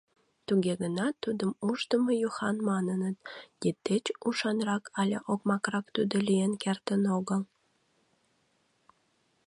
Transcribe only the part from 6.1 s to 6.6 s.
лийын